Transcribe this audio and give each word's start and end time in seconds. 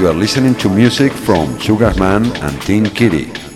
you 0.00 0.08
are 0.08 0.14
listening 0.14 0.54
to 0.54 0.70
music 0.70 1.12
from 1.12 1.58
Sugarman 1.58 2.24
and 2.38 2.62
Teen 2.62 2.86
Kitty. 2.86 3.49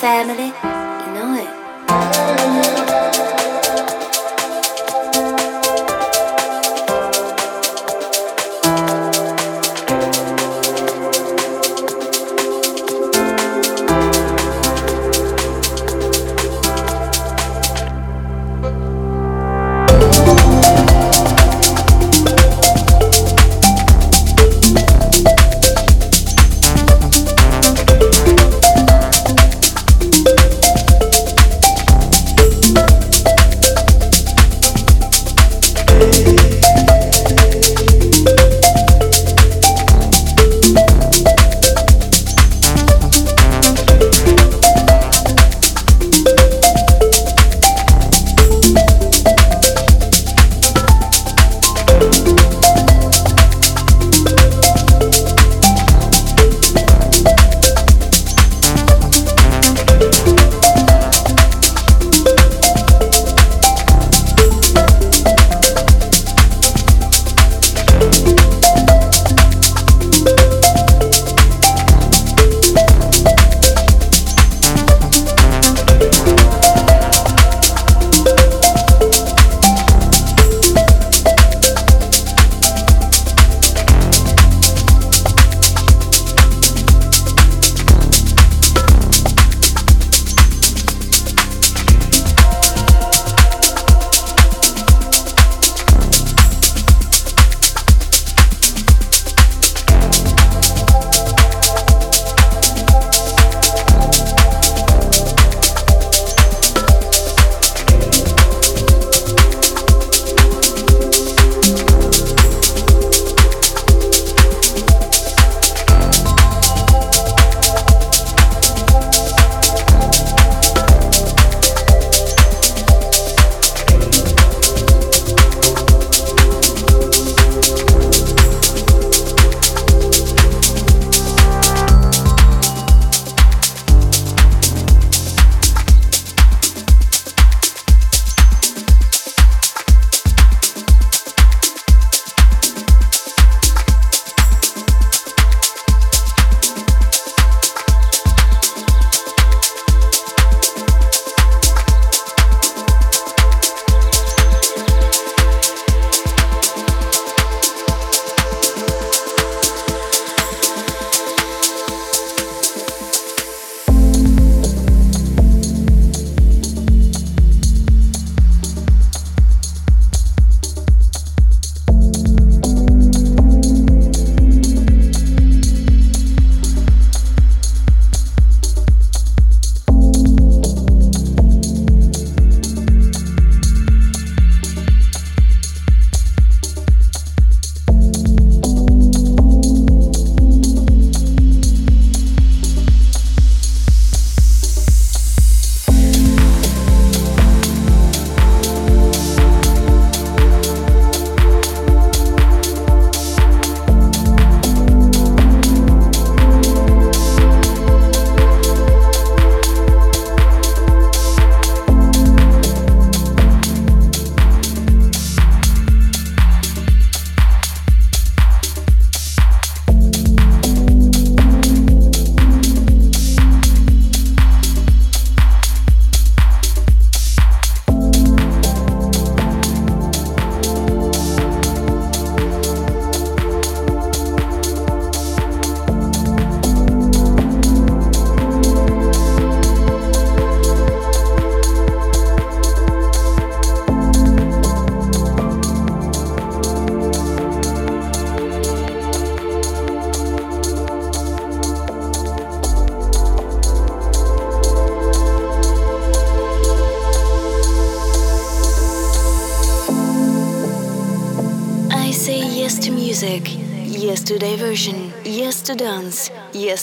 Family, 0.00 0.52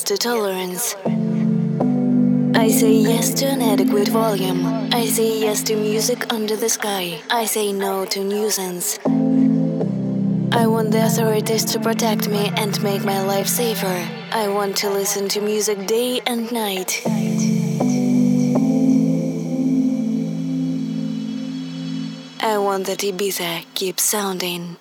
to 0.05 0.17
tolerance. 0.17 0.95
I 2.55 2.67
say 2.69 2.93
yes 2.93 3.33
to 3.35 3.45
an 3.47 3.61
adequate 3.61 4.09
volume. 4.09 4.63
I 4.93 5.07
say 5.07 5.39
yes 5.39 5.63
to 5.63 5.75
music 5.75 6.31
under 6.31 6.55
the 6.55 6.69
sky. 6.69 7.21
I 7.31 7.45
say 7.45 7.73
no 7.73 8.05
to 8.05 8.23
nuisance. 8.23 8.99
I 10.51 10.67
want 10.67 10.91
the 10.91 11.05
authorities 11.05 11.65
to 11.65 11.79
protect 11.79 12.29
me 12.29 12.51
and 12.55 12.81
make 12.83 13.03
my 13.03 13.21
life 13.23 13.47
safer. 13.47 14.07
I 14.31 14.47
want 14.47 14.77
to 14.77 14.91
listen 14.91 15.27
to 15.29 15.41
music 15.41 15.87
day 15.87 16.21
and 16.27 16.51
night. 16.51 17.01
I 22.41 22.59
want 22.59 22.85
that 22.85 22.99
Ibiza 22.99 23.65
keeps 23.73 24.03
sounding. 24.03 24.77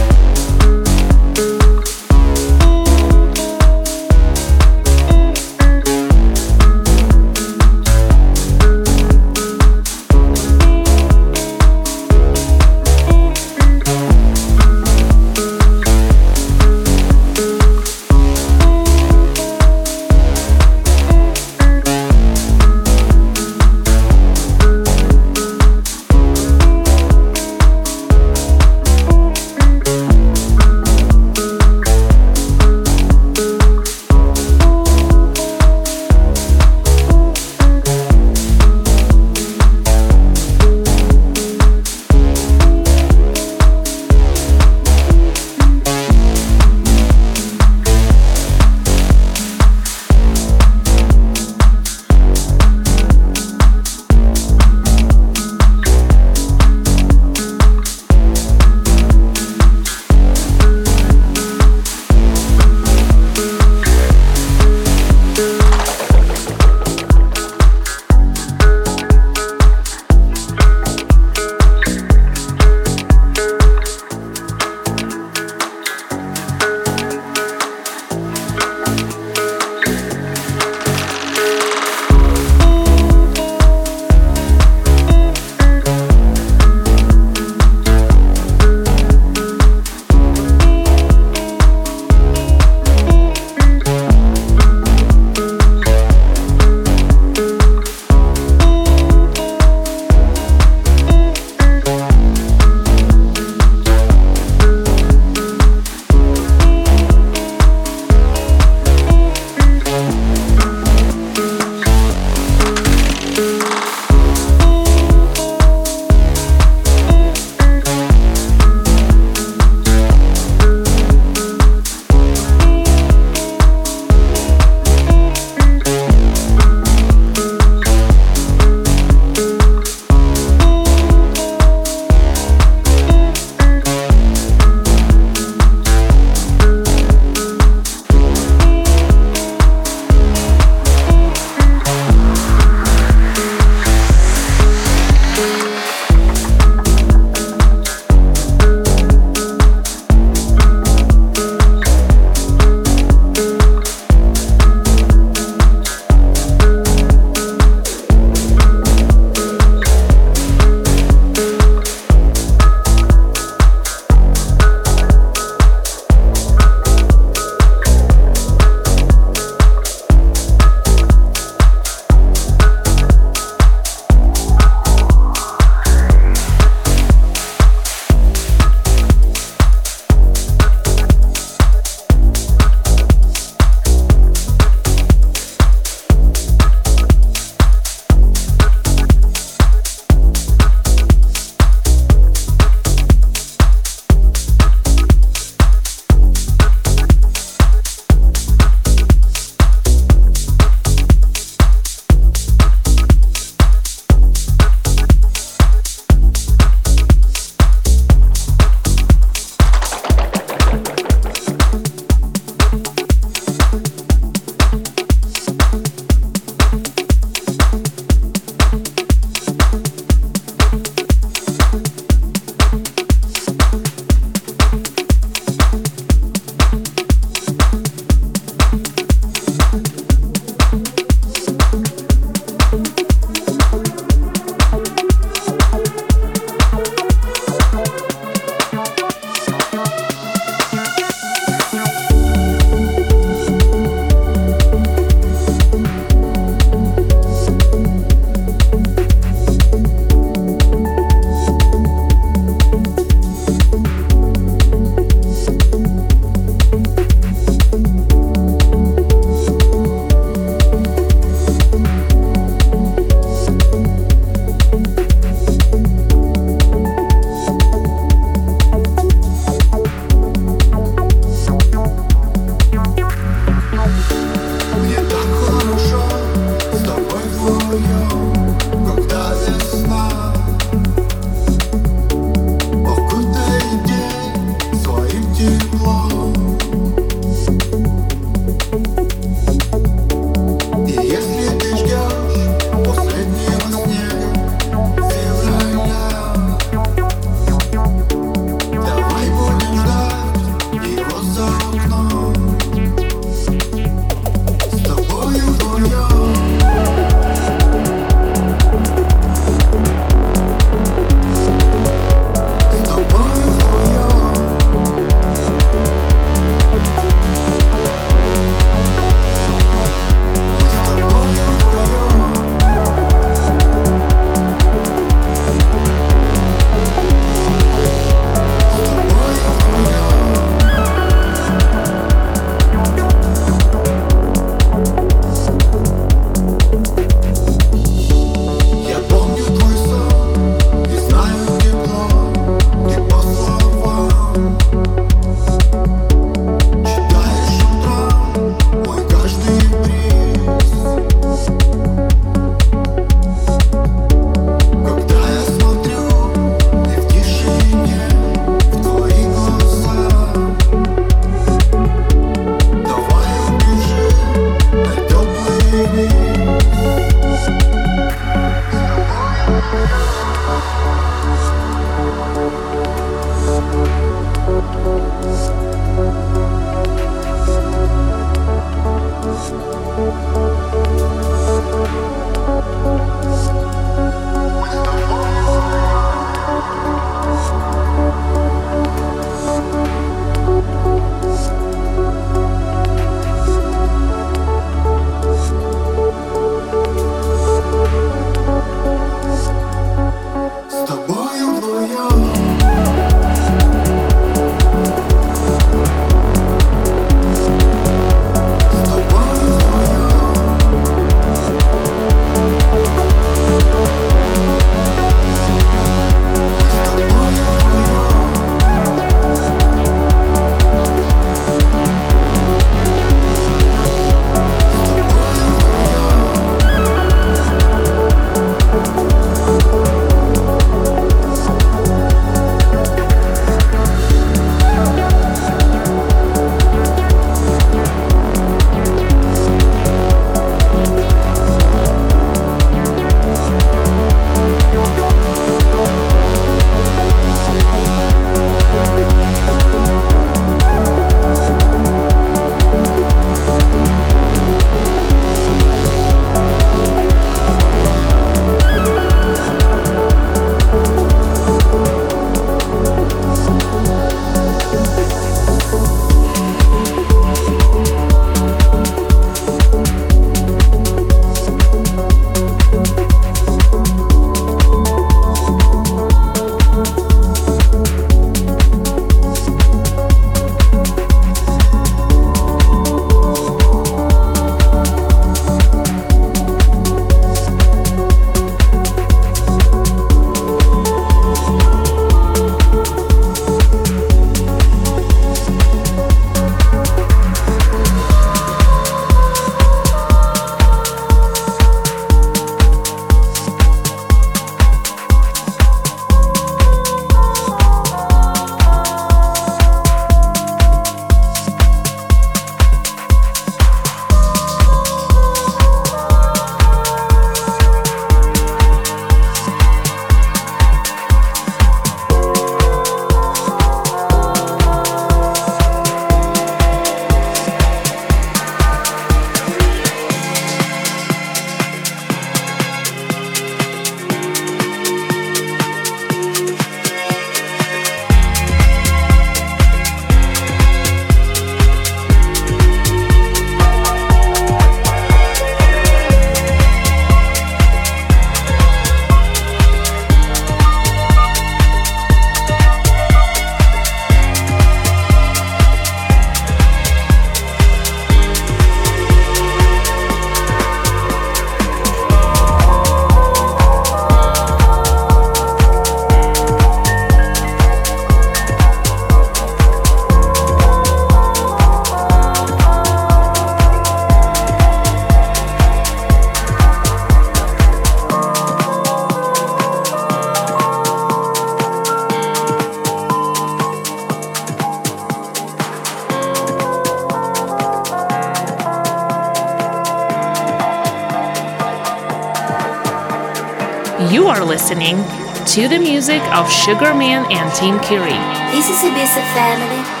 Listening 594.71 595.03
to 595.45 595.67
the 595.67 595.77
music 595.77 596.21
of 596.33 596.49
Sugarman 596.49 597.25
and 597.29 597.53
Team 597.55 597.77
Kiri. 597.81 598.11
This 598.55 598.69
is 598.69 598.83
a 598.83 598.93
basic 598.93 599.23
family. 599.33 600.00